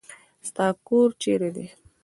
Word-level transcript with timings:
ستا 0.47 0.67
کور 0.87 1.09
چيري 1.21 1.49
دی. 1.55 1.67